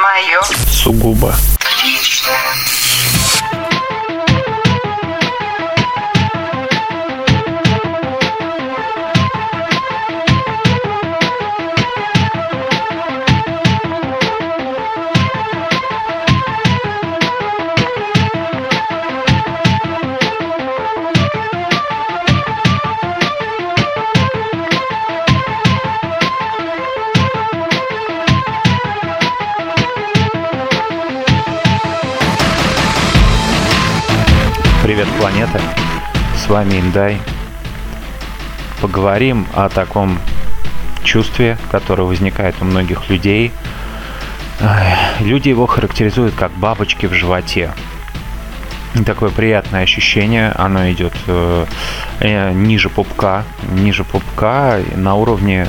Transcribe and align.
Твое. 0.00 0.40
Сугубо. 0.70 1.34
Привет, 34.90 35.06
планета! 35.20 35.60
С 36.36 36.48
вами 36.48 36.80
Индай. 36.80 37.18
Поговорим 38.80 39.46
о 39.54 39.68
таком 39.68 40.18
чувстве, 41.04 41.56
которое 41.70 42.02
возникает 42.02 42.56
у 42.60 42.64
многих 42.64 43.08
людей. 43.08 43.52
Люди 45.20 45.48
его 45.48 45.66
характеризуют 45.66 46.34
как 46.34 46.50
бабочки 46.50 47.06
в 47.06 47.12
животе. 47.12 47.70
Такое 49.06 49.30
приятное 49.30 49.84
ощущение, 49.84 50.50
оно 50.56 50.90
идет 50.90 51.14
э, 51.28 51.66
э, 52.18 52.52
ниже 52.52 52.88
пупка, 52.88 53.44
ниже 53.70 54.02
пупка 54.02 54.80
на 54.96 55.14
уровне, 55.14 55.68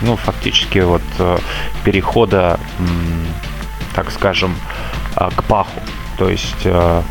ну, 0.00 0.16
фактически 0.16 0.78
вот 0.78 1.02
э, 1.18 1.38
перехода, 1.84 2.58
так 3.94 4.10
скажем, 4.10 4.56
а, 5.14 5.30
к 5.30 5.44
паху. 5.44 5.82
То 6.16 6.30
есть 6.30 6.64
э, 6.64 7.02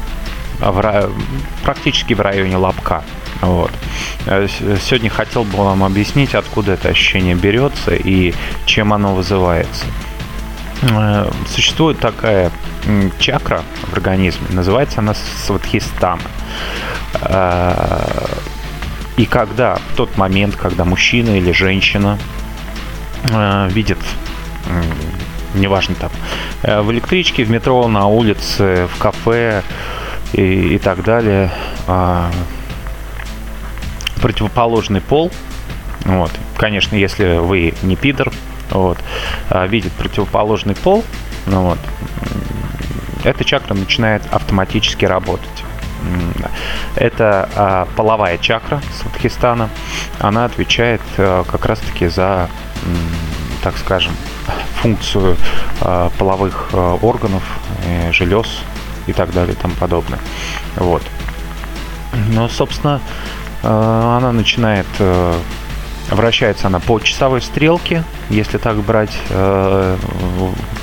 в 0.59 0.80
ра- 0.80 1.11
практически 1.64 2.14
в 2.14 2.22
районе 2.22 2.58
лобка. 2.58 3.03
Вот. 3.42 3.72
Э, 4.25 4.48
Сегодня 4.81 5.09
хотел 5.09 5.44
бы 5.44 5.58
вам 5.58 5.84
объяснить, 5.84 6.36
откуда 6.36 6.73
это 6.73 6.89
ощущение 6.89 7.36
берется 7.36 7.94
и 7.95 8.34
чем 8.66 8.94
оно 8.94 9.14
вызывается. 9.16 9.86
Э, 10.83 11.30
Существует 11.48 12.00
такая 12.00 12.52
чакра 13.20 13.64
в 13.89 13.94
организме, 13.94 14.48
называется 14.50 15.00
она 15.00 15.14
свадхистана. 15.45 16.22
Э, 17.22 18.08
И 19.17 19.26
когда, 19.26 19.76
в 19.94 19.95
тот 19.95 20.17
момент, 20.17 20.56
когда 20.58 20.83
мужчина 20.83 21.38
или 21.38 21.52
женщина 21.53 22.17
видит, 23.70 23.98
неважно 25.56 25.95
там, 25.95 26.11
в 26.83 26.92
электричке, 26.92 27.44
в 27.45 27.50
метро, 27.50 27.88
на 27.88 28.08
улице, 28.08 28.88
в 28.94 28.98
кафе 29.00 29.64
и, 30.34 30.76
и 30.76 30.78
так 30.78 31.04
далее, 31.04 31.52
а, 31.88 32.31
противоположный 34.22 35.02
пол, 35.02 35.32
вот, 36.06 36.32
конечно, 36.58 36.95
если 36.95 37.38
вы 37.38 37.73
не 37.84 37.95
пидор, 37.95 38.32
вот, 38.70 38.98
а, 39.50 39.66
видит 39.67 39.92
противоположный 39.94 40.76
пол, 40.76 41.04
ну 41.45 41.64
вот, 41.64 41.80
эта 43.23 43.44
чакра 43.44 43.73
начинает 43.73 44.22
автоматически 44.32 45.06
работать. 45.06 45.64
Это 46.95 47.50
а, 47.56 47.88
половая 47.95 48.38
чакра 48.38 48.82
Сватхистана. 49.02 49.70
Она 50.20 50.45
отвечает 50.45 51.02
а, 51.17 51.44
как 51.44 51.66
раз-таки 51.66 52.08
за, 52.08 52.50
так 53.64 53.76
скажем, 53.78 54.14
функцию 54.82 55.36
а, 55.82 56.11
половых 56.17 56.70
а, 56.73 56.95
органов, 57.02 57.44
э, 57.86 58.11
желез 58.11 58.61
и 59.08 59.14
так 59.14 59.32
далее 59.32 59.54
и 59.54 59.58
тому 59.58 59.76
подобное. 59.76 60.20
Вот. 60.76 61.02
Ну, 62.30 62.48
собственно, 62.49 63.02
э, 63.64 63.67
она 63.67 64.32
начинает 64.32 64.88
э, 64.99 65.33
Вращается 66.11 66.67
она 66.67 66.80
по 66.80 66.99
часовой 66.99 67.42
стрелке, 67.42 68.04
если 68.30 68.60
так 68.60 68.77
брать 68.77 69.17
э, 69.32 69.98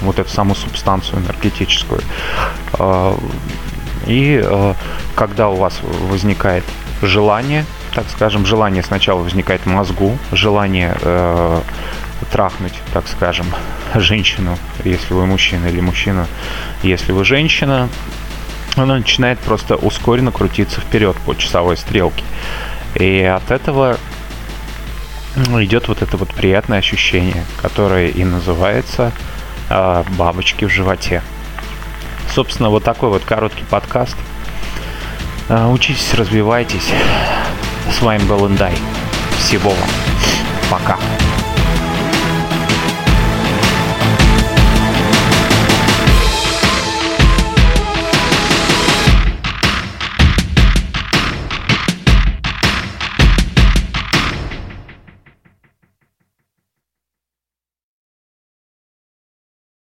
вот 0.01 0.19
эту 0.19 0.29
самую 0.29 0.57
субстанцию 0.57 1.21
энергетическую. 1.21 2.01
И 4.09 4.45
когда 5.15 5.51
у 5.51 5.55
вас 5.55 5.79
возникает 6.11 6.65
желание, 7.03 7.65
так 7.95 8.07
скажем, 8.11 8.45
желание 8.45 8.83
сначала 8.83 9.23
возникает 9.23 9.61
в 9.61 9.67
мозгу, 9.67 10.19
желание 10.33 10.97
трахнуть, 12.27 12.75
так 12.93 13.07
скажем, 13.09 13.47
женщину, 13.95 14.59
если 14.85 15.15
вы 15.15 15.27
мужчина, 15.27 15.67
или 15.67 15.81
мужчина, 15.81 16.27
если 16.83 17.13
вы 17.13 17.25
женщина, 17.25 17.89
она 18.77 18.97
начинает 18.97 19.39
просто 19.39 19.77
ускоренно 19.77 20.33
крутиться 20.33 20.81
вперед 20.81 21.17
по 21.27 21.35
часовой 21.35 21.77
стрелке. 21.77 22.25
И 22.95 23.23
от 23.23 23.51
этого 23.51 23.99
ну, 25.37 25.63
идет 25.63 25.89
вот 25.89 26.03
это 26.03 26.17
вот 26.17 26.29
приятное 26.35 26.79
ощущение, 26.79 27.45
которое 27.61 28.09
и 28.09 28.25
называется 28.25 29.13
а, 29.69 30.05
бабочки 30.17 30.65
в 30.65 30.71
животе. 30.71 31.23
Собственно, 32.35 32.71
вот 32.71 32.85
такой 32.85 33.11
вот 33.11 33.25
короткий 33.25 33.65
подкаст. 33.65 34.17
А, 35.49 35.69
Учитесь, 35.69 36.15
развивайтесь. 36.15 36.89
С 37.91 38.01
вами 38.01 38.23
был 38.25 38.47
Индай. 38.47 38.75
Всего 39.39 39.71
вам. 39.71 39.89
Пока. 40.71 40.99